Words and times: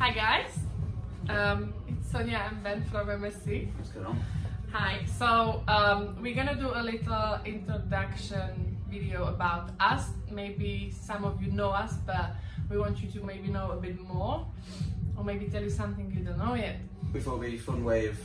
Hi 0.00 0.12
guys, 0.12 0.58
um, 1.28 1.74
it's 1.86 2.10
Sona 2.10 2.32
and 2.32 2.62
Ben 2.64 2.82
from 2.84 3.08
MSC. 3.08 3.68
What's 3.76 3.90
going 3.90 4.06
on? 4.06 4.24
Hi, 4.72 5.00
so 5.04 5.62
um, 5.68 6.16
we're 6.22 6.34
gonna 6.34 6.54
do 6.56 6.70
a 6.74 6.82
little 6.82 7.38
introduction 7.44 8.78
video 8.88 9.26
about 9.26 9.72
us. 9.78 10.06
Maybe 10.30 10.90
some 10.90 11.26
of 11.26 11.42
you 11.42 11.52
know 11.52 11.68
us, 11.68 11.96
but 12.06 12.32
we 12.70 12.78
want 12.78 13.02
you 13.02 13.10
to 13.10 13.22
maybe 13.22 13.48
know 13.48 13.72
a 13.72 13.76
bit 13.76 14.00
more, 14.00 14.46
or 15.18 15.22
maybe 15.22 15.50
tell 15.50 15.62
you 15.62 15.68
something 15.68 16.10
you 16.10 16.24
don't 16.24 16.38
know 16.38 16.54
yet. 16.54 16.76
We 17.12 17.20
thought 17.20 17.38
it'd 17.38 17.50
be 17.50 17.56
a 17.58 17.60
fun 17.60 17.84
way 17.84 18.06
of, 18.06 18.18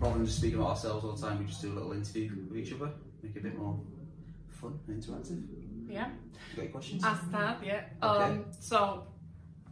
rather 0.00 0.18
than 0.18 0.26
just 0.26 0.38
speaking 0.38 0.58
about 0.58 0.72
ourselves 0.72 1.02
all 1.02 1.12
the 1.12 1.26
time, 1.26 1.38
we 1.38 1.46
just 1.46 1.62
do 1.62 1.72
a 1.72 1.76
little 1.76 1.92
interview 1.92 2.30
with 2.50 2.58
each 2.58 2.74
other, 2.74 2.90
make 3.22 3.34
it 3.34 3.38
a 3.38 3.42
bit 3.42 3.58
more 3.58 3.80
fun 4.50 4.78
and 4.86 5.02
interactive. 5.02 5.42
Yeah, 5.88 6.08
You 6.50 6.56
got 6.56 6.62
any 6.62 6.68
questions? 6.68 7.02
I 7.04 7.16
start. 7.26 7.56
Yeah. 7.64 7.84
Okay. 8.02 8.24
Um, 8.24 8.44
so 8.60 9.04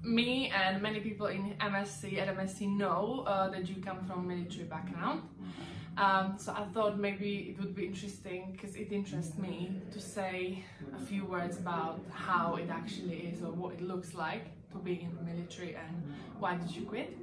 me 0.07 0.53
and 0.55 0.81
many 0.81 1.01
people 1.01 1.27
in 1.27 1.55
MSC 1.61 2.19
at 2.19 2.35
MSC 2.37 2.69
know 2.69 3.25
uh, 3.27 3.49
that 3.51 3.69
you 3.69 3.77
come 3.83 4.05
from 4.05 4.27
military 4.27 4.65
background. 4.65 5.23
Um, 5.99 6.35
so 6.39 6.53
I 6.53 6.65
thought 6.65 6.99
maybe 6.99 7.55
it 7.57 7.61
would 7.61 7.75
be 7.75 7.87
interesting 7.87 8.53
because 8.53 8.77
it 8.77 8.93
interests 8.93 9.39
me 9.39 9.81
to 9.93 10.01
say 10.01 10.63
a 10.95 10.99
few 11.07 11.25
words 11.25 11.57
about 11.57 12.01
how 12.13 12.57
it 12.57 12.69
actually 12.71 13.33
is 13.33 13.43
or 13.43 13.51
what 13.51 13.75
it 13.75 13.81
looks 13.81 14.15
like 14.15 14.45
to 14.73 14.79
be 14.79 15.01
in 15.01 15.17
the 15.17 15.23
military 15.23 15.75
and 15.75 16.15
why 16.39 16.57
did 16.57 16.71
you 16.71 16.83
quit? 16.83 17.17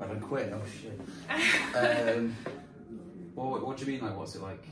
I 0.00 0.06
didn't 0.06 0.22
quit. 0.22 0.52
Oh 0.54 0.62
shit. 0.80 0.98
um, 2.16 2.34
well, 3.34 3.50
what, 3.50 3.66
what 3.66 3.76
do 3.76 3.84
you 3.84 3.92
mean? 3.92 4.00
Like, 4.04 4.16
what's 4.16 4.34
it 4.34 4.42
like? 4.42 4.64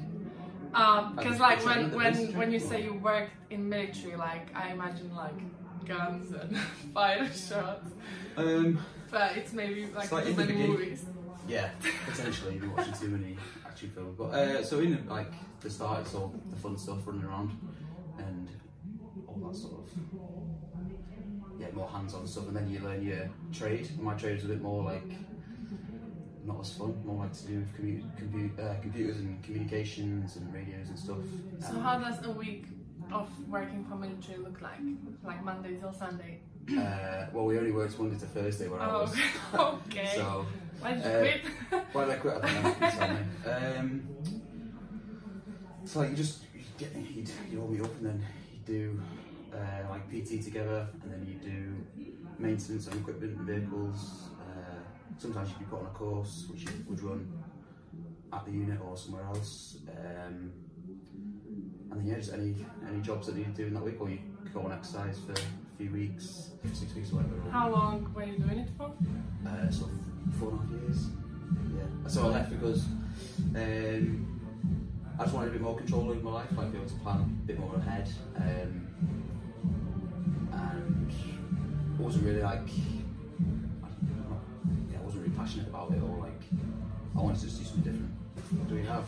Because 0.70 1.37
Have 1.37 1.41
like 1.41 1.65
when 1.65 1.75
trained 1.75 1.84
in 1.84 1.91
the 1.91 1.97
when 1.97 2.37
when 2.39 2.53
you 2.53 2.59
say 2.59 2.83
you 2.83 2.95
worked 2.95 3.33
in 3.51 3.69
military, 3.69 4.17
like 4.17 4.48
I 4.56 4.70
imagine 4.73 5.15
like 5.15 5.34
guns 5.86 6.32
and 6.32 6.56
fire 6.95 7.24
shots, 7.27 7.91
Um, 8.36 8.78
but 9.10 9.36
it's 9.36 9.52
maybe 9.52 9.86
like 9.86 10.05
It's 10.05 10.12
like 10.12 10.24
too 10.24 10.30
in 10.30 10.36
the 10.36 10.42
many 10.42 10.52
beginning. 10.55 10.72
movies. 10.78 11.05
yeah, 11.48 11.70
potentially 12.06 12.58
you're 12.61 12.70
watching 12.70 12.94
too 12.94 13.08
many 13.08 13.36
action 13.66 13.91
films. 13.91 14.14
But 14.19 14.24
uh, 14.34 14.62
so 14.64 14.80
in 14.80 15.06
like 15.08 15.33
the 15.61 15.70
start, 15.70 16.00
it's 16.00 16.14
all 16.14 16.34
the 16.50 16.56
fun 16.56 16.77
stuff 16.78 16.98
running 17.06 17.24
around 17.24 17.50
and 18.19 18.48
all 19.27 19.36
that 19.48 19.56
sort 19.56 19.74
of 19.80 19.91
yeah, 21.61 21.66
more 21.74 21.89
hands-on 21.89 22.27
stuff, 22.27 22.48
and 22.48 22.56
then 22.56 22.69
you 22.70 22.80
learn 22.80 23.02
your 23.06 23.28
trade. 23.52 23.89
My 24.00 24.14
trade 24.14 24.39
is 24.39 24.44
a 24.44 24.48
bit 24.48 24.61
more 24.62 24.83
like 24.84 25.05
not 26.44 26.61
as 26.61 26.72
fun, 26.72 27.00
more 27.05 27.22
like 27.24 27.33
to 27.34 27.46
do 27.46 27.58
with 27.61 27.72
commu- 27.77 28.02
compu- 28.20 28.58
uh, 28.58 28.80
computers 28.80 29.19
and 29.19 29.41
communications 29.44 30.34
and 30.36 30.52
radios 30.52 30.89
and 30.89 30.98
stuff. 30.98 31.19
So 31.61 31.69
Um, 31.69 31.80
how 31.83 31.98
does 31.98 32.24
a 32.24 32.30
week 32.33 32.64
of 33.14 33.28
working 33.48 33.84
for 33.84 33.96
military 33.96 34.38
look 34.38 34.60
like? 34.60 34.78
Like 35.24 35.42
Monday 35.44 35.77
till 35.77 35.92
Sunday? 35.92 36.41
uh, 36.78 37.27
well, 37.32 37.44
we 37.44 37.58
only 37.58 37.72
worked 37.72 37.98
Monday 37.98 38.18
to 38.18 38.27
Thursday 38.27 38.68
where 38.68 38.80
I 38.80 38.91
Oh, 38.91 39.00
was. 39.02 39.16
okay. 39.88 40.12
So 40.16 40.46
Why 40.80 40.94
did 40.94 41.05
you 41.05 41.10
uh, 41.10 41.18
quit? 41.20 41.84
why 41.92 42.05
did 42.05 42.14
I 42.14 42.16
quit? 42.18 42.34
I 42.34 42.40
don't 42.40 42.62
know. 42.62 42.68
you 42.86 42.92
tell 42.92 43.08
me. 43.08 43.77
Um, 43.78 44.08
it's 45.83 45.96
like 45.96 46.10
you 46.10 46.16
just 46.16 46.42
you 46.55 46.62
get 46.78 46.94
you, 46.94 47.22
do- 47.24 47.33
you 47.50 47.60
all 47.60 47.68
meet 47.68 47.80
up 47.83 47.94
and 47.98 48.06
then 48.06 48.24
you 48.52 48.58
do 48.66 49.02
uh, 49.52 49.90
like 49.90 50.08
PT 50.10 50.42
together, 50.44 50.88
and 51.02 51.12
then 51.12 51.27
you 51.27 51.34
do 51.50 52.02
maintenance 52.38 52.88
on 52.88 52.98
equipment 52.98 53.36
and 53.38 53.46
vehicles. 53.46 54.28
Uh, 54.40 54.74
sometimes 55.18 55.50
you'd 55.50 55.58
be 55.58 55.64
put 55.66 55.80
on 55.80 55.86
a 55.86 55.90
course 55.90 56.46
which 56.50 56.62
you 56.62 56.70
would 56.88 57.02
run 57.02 57.30
at 58.33 58.44
the 58.46 58.52
unit 58.52 58.78
or 58.80 58.96
somewhere 58.96 59.24
else. 59.24 59.78
Um, 59.90 60.52
and 61.93 62.01
then 62.01 62.07
yeah, 62.07 62.19
just 62.19 62.33
any 62.33 62.55
any 62.89 63.01
jobs 63.03 63.27
that 63.27 63.37
you 63.37 63.45
do 63.45 63.67
in 63.67 63.75
that 63.75 63.85
week, 63.85 64.01
or 64.01 64.09
you 64.09 64.19
go 64.53 64.61
on 64.62 64.73
exercise 64.73 65.19
for 65.27 65.33
a 65.33 65.37
few 65.77 65.91
weeks, 65.91 66.51
six 66.73 66.95
weeks 66.95 67.12
or 67.12 67.17
whatever. 67.17 67.51
How 67.51 67.71
long 67.71 68.12
were 68.15 68.25
you 68.25 68.39
doing 68.39 68.61
it 68.61 68.69
for? 68.77 68.87
uh, 69.47 69.67
of 69.67 69.91
four 70.39 70.51
and 70.51 70.59
a 70.59 70.63
half 70.63 70.70
years. 70.70 71.07
Yeah. 71.77 72.09
So 72.09 72.25
I 72.25 72.29
left 72.29 72.51
because 72.51 72.85
um, 73.55 74.41
I 75.19 75.23
just 75.23 75.35
wanted 75.35 75.48
a 75.48 75.52
bit 75.52 75.61
more 75.61 75.77
control 75.77 76.11
over 76.11 76.20
my 76.20 76.33
life, 76.33 76.48
like 76.57 76.73
be 76.73 76.79
able 76.79 76.89
to 76.89 76.95
plan 76.97 77.20
a 77.20 77.47
bit 77.47 77.58
more 77.58 77.77
ahead. 77.77 78.08
Um, 78.36 78.89
and 80.52 81.13
I 81.98 82.02
wasn't 82.02 82.25
really 82.25 82.42
like, 82.42 82.61
I, 83.83 83.89
yeah, 84.91 84.98
I 84.98 85.02
wasn't 85.02 85.25
really 85.25 85.36
passionate 85.36 85.69
about 85.69 85.91
it 85.92 86.02
or 86.02 86.17
like, 86.19 86.41
I 87.17 87.20
wanted 87.20 87.41
to 87.41 87.47
just 87.47 87.58
do 87.58 87.64
something 87.64 87.92
different. 87.92 88.13
What 88.58 88.69
do 88.69 88.75
we 88.77 88.85
have? 88.85 89.07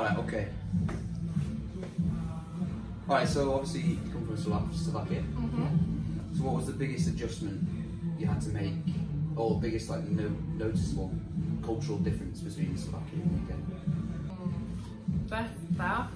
Alright, 0.00 0.16
okay. 0.16 0.48
Alright, 3.06 3.28
so 3.28 3.52
obviously 3.52 3.82
you 3.82 3.96
come 4.10 4.24
from 4.24 4.36
Slovakia. 4.38 4.72
Slovakia. 4.72 5.20
Mm-hmm. 5.20 6.38
So 6.38 6.44
what 6.44 6.54
was 6.56 6.66
the 6.66 6.72
biggest 6.72 7.08
adjustment 7.08 7.60
you 8.16 8.24
had 8.24 8.40
to 8.40 8.48
make, 8.48 8.80
or 9.36 9.60
the 9.60 9.68
biggest 9.68 9.90
like 9.90 10.08
no, 10.08 10.32
noticeable 10.56 11.12
cultural 11.62 11.98
difference 11.98 12.40
between 12.40 12.78
Slovakia 12.80 13.20
and 13.20 13.44
UK? 13.44 13.52
That's 15.28 15.52
tough. 15.76 16.08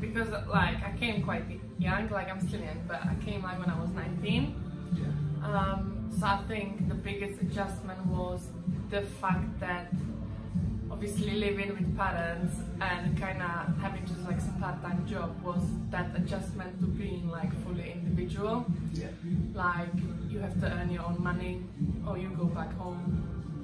Because 0.00 0.32
like 0.48 0.80
I 0.80 0.96
came 0.96 1.20
quite 1.20 1.44
young, 1.76 2.08
like 2.08 2.30
I'm 2.32 2.40
still 2.48 2.64
young, 2.64 2.80
but 2.88 3.04
I 3.04 3.12
came 3.20 3.42
like 3.42 3.60
when 3.60 3.68
I 3.68 3.76
was 3.78 3.90
19. 3.92 4.56
Yeah. 4.96 5.04
Um, 5.44 6.08
so 6.18 6.24
I 6.24 6.40
think 6.48 6.88
the 6.88 6.96
biggest 6.96 7.42
adjustment 7.42 8.00
was 8.06 8.48
the 8.88 9.02
fact 9.20 9.60
that 9.60 9.92
obviously 10.96 11.32
living 11.32 11.68
with 11.68 11.94
parents 11.96 12.54
and 12.80 13.18
kind 13.20 13.42
of 13.42 13.76
having 13.82 14.02
just 14.06 14.22
like 14.24 14.40
some 14.40 14.58
part-time 14.58 15.06
job 15.06 15.30
was 15.44 15.60
that 15.90 16.06
adjustment 16.16 16.80
to 16.80 16.86
being 16.86 17.28
like 17.28 17.52
fully 17.64 17.92
individual. 17.92 18.64
Yeah. 18.94 19.08
Like 19.52 19.90
you 20.30 20.38
have 20.38 20.58
to 20.62 20.66
earn 20.72 20.90
your 20.90 21.04
own 21.04 21.22
money 21.22 21.62
or 22.08 22.16
you 22.16 22.30
go 22.30 22.46
back 22.46 22.72
home. 22.78 23.04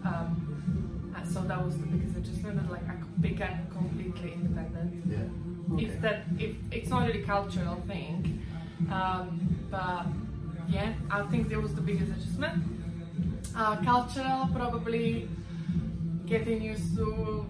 Um, 0.04 1.14
and 1.16 1.26
so 1.32 1.40
that 1.42 1.64
was 1.64 1.78
the 1.78 1.86
biggest 1.86 2.16
adjustment 2.18 2.56
that 2.60 2.70
like 2.70 2.86
I 2.86 2.96
became 3.20 3.66
completely 3.72 4.32
independent 4.34 4.90
Yeah. 5.08 5.84
if 5.86 6.00
that 6.02 6.24
if 6.38 6.54
it's 6.70 6.90
not 6.90 7.06
really 7.06 7.22
cultural 7.22 7.76
thing 7.86 8.42
um, 8.90 9.26
but 9.70 10.06
yeah 10.68 10.92
i 11.10 11.22
think 11.30 11.48
that 11.50 11.60
was 11.62 11.74
the 11.74 11.80
biggest 11.80 12.10
adjustment 12.16 12.62
uh, 13.56 13.76
cultural 13.84 14.48
probably 14.54 15.28
getting 16.26 16.62
used 16.62 16.96
to 16.96 17.46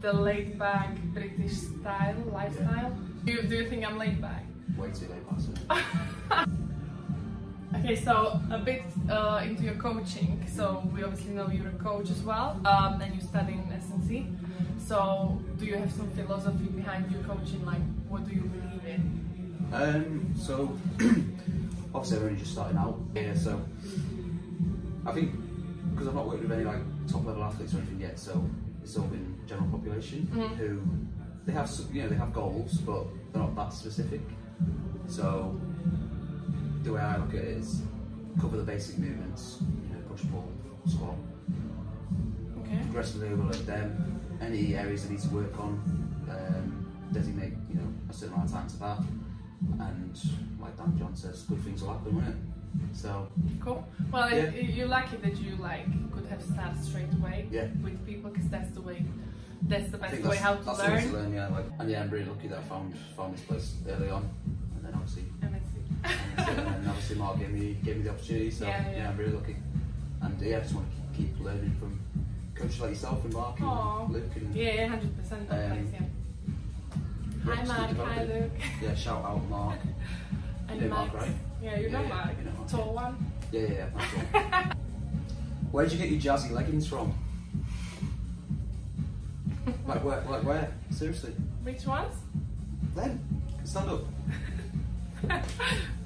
the 0.00 0.12
laid 0.12 0.58
back 0.58 0.96
british 1.14 1.52
style 1.52 2.16
lifestyle. 2.32 2.96
Do, 3.24 3.32
you, 3.32 3.42
do 3.42 3.56
you 3.56 3.68
think 3.68 3.86
i'm 3.86 3.98
laid 3.98 4.20
back? 4.20 4.44
Way 4.76 4.90
too 4.92 5.06
laid 5.08 5.68
back, 5.68 6.48
okay 7.76 7.96
so 7.96 8.40
a 8.50 8.58
bit 8.58 8.82
uh, 9.10 9.42
into 9.44 9.62
your 9.64 9.74
coaching. 9.74 10.44
So 10.54 10.82
we 10.94 11.02
obviously 11.02 11.34
know 11.34 11.48
you're 11.48 11.68
a 11.68 11.82
coach 11.82 12.10
as 12.10 12.22
well 12.22 12.60
um, 12.64 13.00
and 13.00 13.14
you 13.14 13.20
study 13.20 13.54
in 13.54 13.62
snc 13.80 14.26
so 14.86 15.36
do 15.58 15.66
you 15.66 15.76
have 15.76 15.90
some 15.90 16.08
philosophy 16.12 16.66
behind 16.66 17.10
your 17.10 17.22
coaching? 17.24 17.64
Like 17.64 17.82
what 18.08 18.24
do 18.24 18.32
you 18.32 18.42
believe 18.42 18.84
in? 18.86 19.70
Um, 19.72 20.32
so 20.38 20.78
obviously 21.94 22.18
I'm 22.18 22.24
only 22.24 22.38
just 22.38 22.52
starting 22.52 22.78
out 22.78 23.00
here, 23.12 23.34
so 23.34 23.60
I 25.04 25.10
think 25.10 25.34
because 25.96 26.08
I've 26.08 26.14
not 26.14 26.26
worked 26.28 26.42
with 26.42 26.52
any 26.52 26.64
like 26.64 26.80
top 27.08 27.24
level 27.24 27.42
athletes 27.42 27.72
or 27.74 27.78
anything 27.78 28.00
yet, 28.00 28.18
so 28.18 28.44
it's 28.82 28.96
all 28.98 29.06
been 29.06 29.34
general 29.46 29.68
population 29.68 30.28
Mhm. 30.30 30.56
who 30.56 30.80
they 31.46 31.52
have 31.52 31.70
you 31.90 32.02
know 32.02 32.08
they 32.08 32.16
have 32.16 32.32
goals, 32.34 32.78
but 32.78 33.06
they're 33.32 33.42
not 33.42 33.56
that 33.56 33.72
specific. 33.72 34.20
So 35.06 35.58
the 36.82 36.92
way 36.92 37.00
I 37.00 37.16
look 37.16 37.30
at 37.30 37.40
it 37.44 37.48
is 37.58 37.82
cover 38.38 38.58
the 38.58 38.64
basic 38.64 38.98
movements, 38.98 39.58
you 39.88 39.94
know, 39.94 40.00
push, 40.10 40.22
pull, 40.30 40.44
squat, 40.86 41.14
okay 42.58 42.78
progressively 42.84 43.28
overload 43.28 43.66
them. 43.66 44.20
Any 44.40 44.74
areas 44.76 45.04
they 45.06 45.12
need 45.14 45.22
to 45.22 45.28
work 45.30 45.58
on, 45.58 45.80
um, 46.28 46.86
designate 47.12 47.54
you 47.70 47.76
know 47.76 47.88
a 48.10 48.12
certain 48.12 48.34
amount 48.34 48.50
of 48.50 48.54
time 48.56 48.68
to 48.68 48.76
that, 48.80 48.98
and 49.80 50.20
like 50.60 50.76
Dan 50.76 50.98
John 50.98 51.16
says, 51.16 51.44
good 51.48 51.60
things 51.60 51.80
will 51.82 51.92
happen, 51.94 52.14
won't 52.16 52.28
it? 52.28 52.36
So 52.92 53.28
Cool. 53.60 53.86
Well, 54.12 54.30
Yeah. 54.30 54.50
you're 54.50 54.86
lucky 54.88 55.16
that 55.18 55.36
you 55.38 55.56
like 55.56 55.86
could 56.12 56.26
have 56.26 56.42
started 56.42 56.82
straight 56.84 57.12
away 57.14 57.46
Yeah. 57.50 57.66
with 57.82 58.04
people 58.06 58.30
because 58.30 58.48
that's 58.48 58.70
the 58.70 58.80
way. 58.80 59.04
That's 59.62 59.90
the 59.90 59.98
best 59.98 60.22
way 60.22 60.36
how 60.36 60.54
to 60.54 60.72
learn. 60.72 61.02
to 61.08 61.12
learn, 61.12 61.32
yeah. 61.34 61.48
Like, 61.48 61.64
and 61.78 61.90
yeah, 61.90 62.02
I'm 62.02 62.10
really 62.10 62.26
lucky 62.26 62.48
that 62.48 62.58
I 62.58 62.62
found 62.62 62.94
found 63.16 63.34
this 63.34 63.42
place 63.42 63.74
early 63.88 64.10
on, 64.10 64.28
and 64.76 64.84
then 64.84 64.94
obviously, 64.94 65.24
MSC. 65.42 65.74
and 66.48 66.58
then 66.58 66.86
obviously 66.88 67.16
Mark 67.16 67.38
gave 67.40 67.50
me 67.50 67.76
gave 67.82 67.96
me 67.96 68.02
the 68.04 68.10
opportunity. 68.10 68.50
So 68.50 68.66
Yeah, 68.66 68.90
yeah, 68.90 68.96
yeah. 68.96 69.10
I'm 69.10 69.16
really 69.16 69.32
lucky, 69.32 69.56
and 70.22 70.40
yeah, 70.40 70.58
I 70.58 70.60
just 70.60 70.74
want 70.74 70.86
to 70.90 71.18
keep 71.18 71.40
learning 71.40 71.74
from 71.80 71.98
coaches 72.54 72.80
like 72.80 72.90
yourself 72.90 73.24
and 73.24 73.32
Mark 73.34 73.58
and 73.58 73.68
Aw. 73.68 74.06
Luke 74.06 74.36
and 74.36 74.54
yeah, 74.54 74.72
yeah, 74.74 74.86
hundred 74.88 75.16
percent. 75.16 75.50
Um, 75.50 75.88
yeah, 75.92 77.54
Hi 77.54 77.64
Mark. 77.64 77.96
Hi. 77.96 78.24
Luke. 78.24 78.52
Yeah, 78.82 78.94
shout 78.94 79.24
out 79.24 79.42
Mark. 79.48 79.78
And 80.86 80.94
You 80.94 80.98
know 80.98 81.04
Max. 81.04 81.12
Mark, 81.14 81.22
right? 81.22 81.34
Yeah, 81.62 81.78
you 81.80 81.90
know 81.90 82.00
Yeah, 82.02 82.08
Mark. 82.08 82.30
you 82.38 82.44
know 82.44 82.52
Mark. 82.56 82.68
Tall 82.70 82.94
one. 82.94 83.32
Yeah, 83.52 83.60
yeah, 83.60 83.86
yeah. 84.34 84.72
Where'd 85.72 85.92
you 85.92 85.98
get 85.98 86.10
your 86.10 86.20
jazzy 86.20 86.50
leggings 86.52 86.86
from? 86.86 87.12
Like 89.86 90.04
where? 90.04 90.20
Like 90.28 90.44
where? 90.44 90.72
Seriously? 90.90 91.32
Which 91.62 91.84
ones? 91.86 92.14
Then? 92.94 93.20
Stand 93.64 93.90
up. 93.90 94.04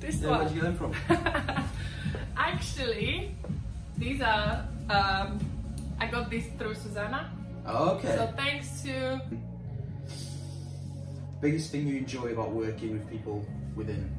this 0.01 0.21
Yeah, 0.21 0.31
one. 0.31 0.39
where'd 0.41 0.51
you 0.55 0.61
get 0.63 0.65
them 0.65 0.77
from? 0.77 0.95
Actually, 2.37 3.35
these 3.99 4.21
are. 4.23 4.67
Um, 4.89 5.39
I 6.01 6.07
got 6.07 6.31
these 6.31 6.47
through 6.59 6.75
Susanna. 6.75 7.31
Oh, 7.67 7.91
okay. 7.97 8.17
So 8.17 8.33
thanks 8.37 8.83
to. 8.83 9.21
Biggest 11.41 11.71
thing 11.71 11.87
you 11.87 11.97
enjoy 11.99 12.29
about 12.33 12.51
working 12.51 12.93
with 12.93 13.09
people 13.11 13.45
within 13.75 14.11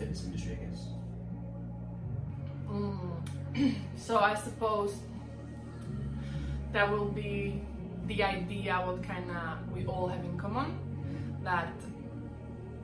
fitness 0.00 0.24
industry, 0.24 0.58
I 0.60 0.64
guess. 0.64 0.86
Mm. 2.68 3.74
so 3.96 4.18
I 4.18 4.34
suppose 4.34 4.94
that 6.72 6.90
will 6.90 7.08
be 7.08 7.62
the 8.06 8.22
idea 8.22 8.74
what 8.76 9.02
kind 9.02 9.30
of 9.30 9.70
we 9.72 9.86
all 9.86 10.08
have 10.08 10.24
in 10.24 10.38
common. 10.38 10.78
That, 11.44 11.72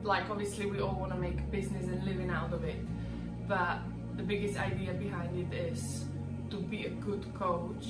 like, 0.03 0.29
obviously 0.29 0.65
we 0.67 0.79
all 0.79 0.95
want 0.95 1.11
to 1.11 1.17
make 1.17 1.51
business 1.51 1.85
and 1.85 2.03
living 2.05 2.29
out 2.29 2.53
of 2.53 2.63
it, 2.63 2.79
but 3.47 3.79
the 4.15 4.23
biggest 4.23 4.57
idea 4.59 4.93
behind 4.93 5.31
it 5.37 5.55
is 5.55 6.05
to 6.49 6.57
be 6.57 6.85
a 6.85 6.89
good 6.89 7.25
coach 7.33 7.85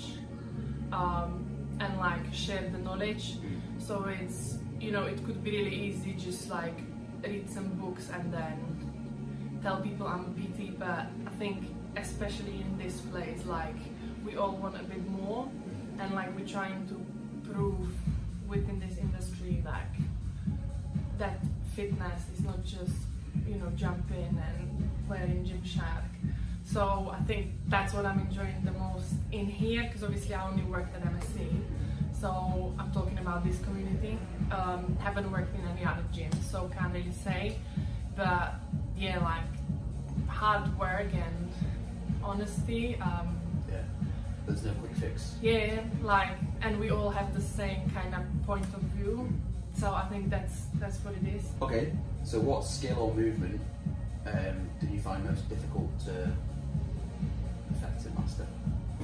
um, 0.91 1.45
and 1.79 1.97
like 2.00 2.33
share 2.33 2.69
the 2.71 2.77
knowledge. 2.79 3.35
So 3.77 4.06
it's 4.06 4.57
you 4.79 4.91
know 4.91 5.03
it 5.03 5.24
could 5.25 5.44
be 5.44 5.51
really 5.51 5.75
easy 5.75 6.13
just 6.13 6.50
like 6.50 6.79
read 7.24 7.50
some 7.50 7.69
books 7.81 8.09
and 8.13 8.31
then 8.31 8.96
tell 9.62 9.77
people 9.81 10.07
I'm 10.07 10.25
a 10.25 10.42
PT, 10.42 10.77
but 10.77 10.88
I 11.25 11.30
think 11.38 11.65
especially 11.95 12.62
in 12.62 12.77
this 12.77 13.01
place 13.01 13.45
like 13.45 13.75
we 14.25 14.38
all 14.38 14.51
want 14.51 14.75
a 14.75 14.83
bit 14.83 15.06
more 15.09 15.50
and 16.00 16.13
like 16.13 16.36
we're 16.38 16.48
trying 16.48 16.88
to 16.88 17.51
prove 17.51 17.89
within 18.48 18.80
this 18.80 18.98
industry 18.98 19.63
like 19.65 19.95
that 21.18 21.39
fitness 21.75 22.21
is 22.33 22.44
not 22.45 22.63
just 22.63 22.94
you 23.48 23.56
know 23.56 23.69
jumping 23.75 24.42
and 24.48 24.89
wearing 25.09 25.45
Gymshark. 25.45 26.03
So 26.65 27.13
I 27.18 27.24
think 27.24 27.51
that's 27.68 27.94
what 27.94 28.06
I'm 28.06 28.19
enjoying 28.19 28.62
the 28.65 28.74
most 28.74 29.13
in 29.31 29.45
here 29.45 29.83
because 29.83 30.03
obviously 30.03 30.36
I 30.36 30.48
only 30.48 30.63
worked 30.63 30.95
at 30.95 31.01
MSC. 31.03 31.48
So 32.19 32.74
I'm 32.77 32.92
talking 32.92 33.18
about 33.19 33.45
this 33.45 33.60
community. 33.62 34.18
Um, 34.51 34.98
haven't 35.00 35.31
worked 35.31 35.56
in 35.56 35.65
any 35.68 35.86
other 35.86 36.03
gym, 36.12 36.31
so 36.50 36.69
can't 36.77 36.94
really 36.94 37.12
say. 37.12 37.57
But 38.15 38.56
yeah, 38.97 39.19
like 39.19 40.27
hard 40.27 40.77
work 40.79 41.07
and 41.13 41.51
honesty. 42.23 42.95
Um, 43.01 43.38
Yeah. 43.69 43.81
There's 44.45 44.63
no 44.63 44.71
quick 44.73 44.95
fix. 44.95 45.35
yeah, 45.41 45.81
like, 46.01 46.29
and 46.61 46.79
we 46.79 46.89
all 46.89 47.09
have 47.09 47.33
the 47.35 47.41
same 47.41 47.89
kind 47.91 48.13
of 48.15 48.21
point 48.45 48.65
of 48.73 48.81
view. 48.95 49.29
So 49.73 49.94
I 49.94 50.05
think 50.09 50.29
that's 50.29 50.67
that's 50.79 50.97
what 51.03 51.13
it 51.15 51.27
is. 51.35 51.44
Okay. 51.61 51.94
So, 52.23 52.39
what 52.39 52.63
skill 52.65 52.97
or 52.99 53.13
movement 53.13 53.61
um, 54.25 54.69
did 54.79 54.89
you 54.89 55.00
find 55.00 55.23
most 55.23 55.47
difficult 55.47 55.89
to 56.05 56.31
effective 57.71 58.17
master? 58.17 58.47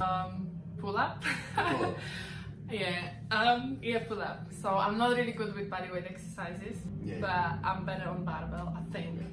Um, 0.00 0.48
pull 0.78 0.96
up. 0.96 1.22
Pull 1.56 1.84
up. 1.84 1.96
yeah, 2.70 3.10
um, 3.30 3.78
yeah, 3.82 4.00
pull 4.00 4.20
up. 4.20 4.46
So 4.60 4.68
I'm 4.70 4.98
not 4.98 5.16
really 5.16 5.32
good 5.32 5.54
with 5.54 5.70
bodyweight 5.70 6.10
exercises, 6.10 6.78
Yeah. 7.04 7.18
but 7.20 7.68
I'm 7.68 7.84
better 7.84 8.08
on 8.08 8.24
barbell. 8.24 8.74
I 8.76 8.92
think 8.92 9.20
you 9.20 9.26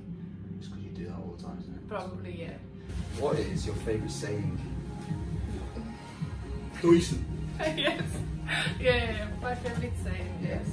do 1.01 1.07
that 1.09 1.15
all 1.15 1.36
the 1.38 1.44
time, 1.44 1.57
isn't 1.62 1.75
it? 1.75 1.88
probably 1.88 2.42
yeah. 2.42 2.53
What 3.19 3.39
is 3.39 3.65
your 3.65 3.75
favourite 3.75 4.12
saying? 4.12 4.59
yes. 6.83 7.03
Yeah, 7.59 8.03
yeah, 8.80 9.12
yeah, 9.12 9.27
my 9.42 9.56
favorite 9.56 9.94
saying. 10.03 10.39
Yeah. 10.42 10.50
Yes. 10.50 10.68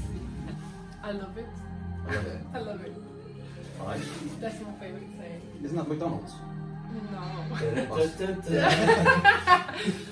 I 1.02 1.12
love 1.12 1.36
it. 1.36 1.46
I 2.08 2.14
love 2.14 2.26
it. 2.26 2.40
I 2.54 2.58
love 2.58 2.84
it. 2.84 2.94
Right. 3.80 4.00
That's 4.40 4.60
my 4.60 4.72
favorite 4.80 5.02
saying. 5.18 5.40
Isn't 5.64 5.76
that 5.76 5.88
McDonald's? 5.88 6.32
No. 7.12 7.44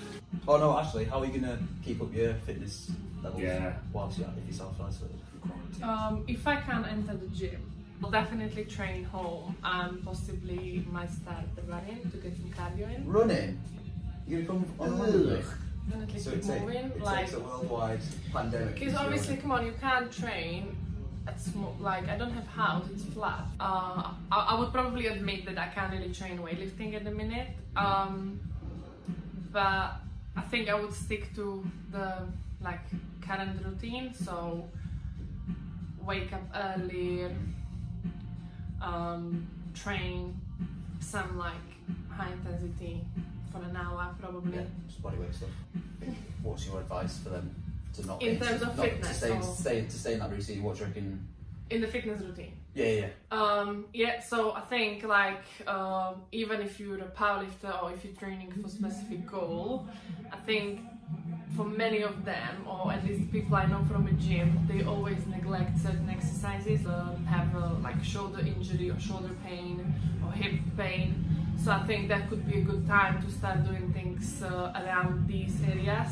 Oh 0.48 0.58
no, 0.58 0.78
actually, 0.78 1.06
how 1.06 1.18
are 1.20 1.26
you 1.26 1.40
gonna 1.40 1.58
keep 1.84 2.00
up 2.00 2.14
your 2.14 2.34
fitness 2.46 2.90
levels 3.20 3.42
Yeah. 3.42 3.72
whilst 3.92 4.18
you're 4.18 4.28
if 4.28 4.44
you're 4.46 4.52
self-isolated 4.52 5.18
from 5.40 5.50
quarantine? 5.50 5.82
Um, 5.82 6.24
if 6.28 6.46
I 6.46 6.56
can 6.60 6.84
enter 6.84 7.16
the 7.16 7.26
gym, 7.28 7.68
I'll 8.02 8.10
definitely 8.10 8.64
train 8.64 9.04
home 9.04 9.56
and 9.64 10.04
possibly 10.04 10.86
might 10.90 11.10
start 11.10 11.44
the 11.56 11.62
running 11.62 12.10
to 12.10 12.16
get 12.18 12.36
some 12.36 12.50
cardio 12.50 12.94
in. 12.94 13.06
Running? 13.10 13.58
You're 14.28 14.42
gonna 14.42 14.64
come 14.78 14.80
on 14.80 14.88
a 14.88 14.92
run? 14.92 15.44
Definitely 15.88 16.20
So 16.20 16.30
keep 16.32 16.40
it, 16.40 16.46
take, 16.46 16.60
moving. 16.62 16.76
it 16.76 17.00
like, 17.00 17.18
takes 17.26 17.34
a 17.34 17.40
worldwide 17.40 18.00
pandemic. 18.32 18.74
because 18.74 18.94
obviously, 18.94 19.36
come 19.36 19.52
on, 19.52 19.64
you 19.66 19.74
can't 19.80 20.10
train. 20.12 20.76
At 21.28 21.40
small, 21.40 21.74
like 21.80 22.08
I 22.08 22.16
don't 22.16 22.30
have 22.30 22.46
house, 22.46 22.86
it's 22.94 23.02
flat. 23.02 23.46
Uh, 23.58 24.12
I, 24.30 24.38
I 24.50 24.58
would 24.60 24.72
probably 24.72 25.08
admit 25.08 25.44
that 25.46 25.58
I 25.58 25.66
can't 25.66 25.90
really 25.92 26.12
train 26.12 26.38
weightlifting 26.38 26.94
at 26.94 27.02
the 27.02 27.10
minute. 27.10 27.48
Um, 27.74 28.38
but 29.52 29.96
I 30.36 30.40
think 30.50 30.68
I 30.68 30.74
would 30.80 30.92
stick 30.92 31.34
to 31.34 31.64
the 31.90 32.28
like 32.62 32.78
current 33.22 33.60
routine. 33.64 34.14
So 34.14 34.68
wake 36.04 36.32
up 36.32 36.42
earlier, 36.54 37.34
um, 38.86 39.46
train 39.74 40.40
some 41.00 41.36
like 41.36 41.52
high 42.10 42.30
intensity 42.32 43.04
for 43.52 43.58
an 43.58 43.76
hour 43.76 44.14
probably. 44.20 44.56
Yeah, 44.56 44.62
just 44.86 45.02
bodyweight 45.02 45.34
stuff. 45.34 45.48
What's 46.42 46.66
your 46.66 46.80
advice 46.80 47.18
for 47.18 47.30
them 47.30 47.54
to 47.94 48.06
not 48.06 48.22
In 48.22 48.38
to- 48.38 48.44
terms 48.44 48.62
of 48.62 48.76
fitness 48.78 49.08
to 49.08 49.14
stay, 49.14 49.28
to 49.38 49.42
stay 49.44 49.80
to 49.82 49.90
stay 49.98 50.12
in 50.14 50.18
that 50.20 50.30
routine? 50.30 50.62
What 50.62 50.74
do 50.76 50.80
you 50.82 50.86
reckon? 50.86 51.28
In 51.70 51.80
the 51.80 51.88
fitness 51.88 52.20
routine. 52.22 52.52
Yeah, 52.76 52.84
yeah. 53.00 53.08
Um, 53.30 53.86
yeah, 53.94 54.20
so 54.20 54.52
I 54.52 54.60
think 54.60 55.02
like 55.02 55.42
um, 55.66 56.16
even 56.30 56.60
if 56.60 56.78
you're 56.78 56.98
a 56.98 57.08
powerlifter 57.08 57.82
or 57.82 57.90
if 57.90 58.04
you're 58.04 58.12
training 58.14 58.52
for 58.52 58.66
a 58.66 58.70
specific 58.70 59.26
goal, 59.26 59.88
I 60.30 60.36
think 60.44 60.80
for 61.56 61.64
many 61.64 62.02
of 62.02 62.26
them, 62.26 62.66
or 62.68 62.92
at 62.92 63.02
least 63.06 63.32
people 63.32 63.56
I 63.56 63.64
know 63.64 63.82
from 63.90 64.06
a 64.08 64.12
gym, 64.12 64.68
they 64.70 64.84
always 64.84 65.26
neglect 65.26 65.78
certain 65.78 66.10
exercises, 66.10 66.86
uh, 66.86 67.16
have 67.26 67.54
a, 67.54 67.78
like 67.82 68.04
shoulder 68.04 68.40
injury 68.40 68.90
or 68.90 69.00
shoulder 69.00 69.30
pain 69.42 69.94
or 70.22 70.32
hip 70.32 70.60
pain. 70.76 71.24
So 71.64 71.72
I 71.72 71.82
think 71.84 72.08
that 72.08 72.28
could 72.28 72.46
be 72.46 72.58
a 72.58 72.62
good 72.62 72.86
time 72.86 73.22
to 73.22 73.30
start 73.32 73.64
doing 73.64 73.90
things 73.94 74.42
uh, 74.42 74.72
around 74.76 75.26
these 75.26 75.56
areas. 75.66 76.10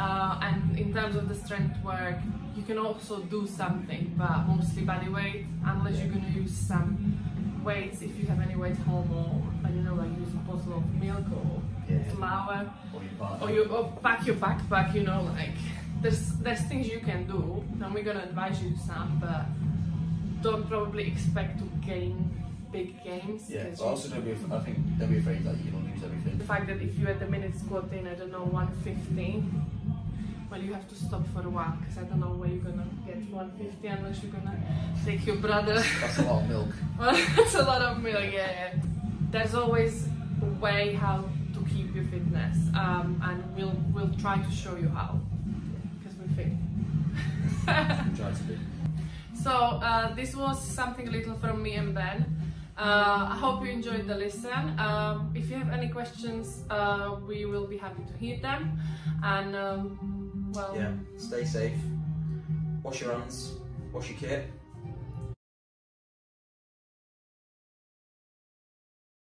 Uh, 0.00 0.38
and 0.42 0.78
in 0.78 0.94
terms 0.94 1.14
of 1.14 1.28
the 1.28 1.34
strength 1.34 1.76
work, 1.84 2.16
you 2.56 2.62
can 2.62 2.78
also 2.78 3.18
do 3.34 3.46
something, 3.46 4.14
but 4.16 4.46
mostly 4.48 4.82
body 4.82 5.10
weight, 5.10 5.44
unless 5.66 5.98
you're 5.98 6.08
going 6.08 6.24
to 6.24 6.40
use 6.40 6.52
some 6.56 6.90
weights 7.62 8.00
if 8.00 8.16
you 8.18 8.24
have 8.26 8.40
any 8.40 8.56
weights 8.56 8.78
home, 8.88 9.10
or 9.12 9.32
I 9.66 9.68
don't 9.68 9.84
know, 9.84 9.94
like 9.94 10.08
use 10.18 10.32
a 10.32 10.38
bottle 10.50 10.78
of 10.78 10.84
milk 10.94 11.26
or 11.40 11.62
Yeah. 11.92 12.02
flour, 12.14 12.58
Or 12.94 13.00
partner? 13.18 13.46
or 13.46 13.50
you 13.54 13.64
or 13.64 13.92
pack 14.02 14.26
your 14.26 14.36
backpack. 14.36 14.94
You 14.94 15.02
know, 15.02 15.20
like 15.36 15.56
there's 16.00 16.22
there's 16.44 16.62
things 16.70 16.88
you 16.88 17.00
can 17.00 17.26
do, 17.26 17.62
and 17.82 17.92
we're 17.94 18.04
gonna 18.10 18.22
advise 18.30 18.62
you 18.64 18.72
some, 18.88 19.18
but 19.20 19.44
don't 20.40 20.66
probably 20.68 21.04
expect 21.12 21.58
to 21.58 21.64
gain 21.86 22.14
big 22.72 22.88
gains. 23.04 23.50
Yeah. 23.50 23.64
But 23.64 23.78
you- 23.78 23.84
also, 23.84 24.08
don't 24.08 24.24
be. 24.24 24.32
I 24.32 24.60
think 24.60 24.78
don't 24.98 25.10
be 25.10 25.18
afraid 25.18 25.44
that 25.44 25.56
you're 25.62 25.72
gonna 25.74 25.90
lose 25.92 26.02
everything. 26.08 26.38
the 26.38 26.44
fact 26.52 26.66
that 26.68 26.80
if 26.80 26.98
you 26.98 27.06
at 27.08 27.18
the 27.20 27.26
minute 27.26 27.54
squatting, 27.58 28.06
I 28.06 28.14
don't 28.14 28.32
know, 28.32 28.44
150, 28.44 29.42
well, 30.50 30.60
you 30.60 30.72
have 30.72 30.88
to 30.88 30.94
stop 30.94 31.22
for 31.32 31.46
a 31.46 31.50
while 31.50 31.76
because 31.80 31.98
I 31.98 32.02
don't 32.02 32.20
know 32.20 32.32
where 32.32 32.48
you're 32.48 32.64
gonna 32.64 32.86
get 33.06 33.18
150 33.30 33.86
unless 33.86 34.22
you're 34.22 34.32
gonna 34.32 34.58
take 35.04 35.24
your 35.24 35.36
brother. 35.36 35.82
That's 36.00 36.18
a 36.18 36.22
lot 36.22 36.42
of 36.42 36.48
milk. 36.48 36.68
well, 36.98 37.26
that's 37.36 37.54
a 37.54 37.62
lot 37.62 37.82
of 37.82 38.02
milk, 38.02 38.32
yeah. 38.32 38.74
There's 39.30 39.54
always 39.54 40.08
a 40.42 40.46
way 40.60 40.94
how 40.94 41.24
to 41.54 41.60
keep 41.72 41.94
your 41.94 42.04
fitness, 42.04 42.56
um, 42.74 43.20
and 43.24 43.44
we'll 43.56 43.76
we'll 43.94 44.12
try 44.18 44.38
to 44.38 44.50
show 44.50 44.76
you 44.76 44.88
how 44.88 45.20
because 45.98 46.16
we're 46.18 46.34
fit. 46.34 46.52
Try 48.16 48.32
to 48.32 48.42
be. 48.44 48.58
So 49.42 49.52
uh, 49.52 50.14
this 50.14 50.34
was 50.34 50.62
something 50.62 51.06
a 51.08 51.10
little 51.10 51.34
from 51.36 51.62
me 51.62 51.74
and 51.74 51.94
Ben. 51.94 52.40
Uh, 52.76 53.28
I 53.30 53.36
hope 53.36 53.62
you 53.62 53.70
enjoyed 53.70 54.06
the 54.06 54.14
listen. 54.14 54.78
Um, 54.78 55.32
if 55.34 55.50
you 55.50 55.56
have 55.56 55.70
any 55.70 55.88
questions, 55.88 56.64
uh, 56.70 57.16
we 57.26 57.44
will 57.44 57.66
be 57.66 57.76
happy 57.76 58.02
to 58.04 58.14
hear 58.18 58.38
them. 58.38 58.78
And 59.22 59.54
um, 59.54 60.09
well, 60.52 60.74
Yeah. 60.76 60.92
Stay 61.16 61.44
safe. 61.44 61.78
Wash 62.82 63.00
your 63.00 63.12
hands. 63.12 63.54
Wash 63.92 64.10
your 64.10 64.18
kit. 64.18 64.50